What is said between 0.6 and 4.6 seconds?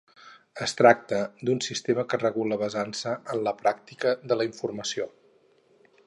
Es tracta d'un sistema que regula basant-se en la pràctica de la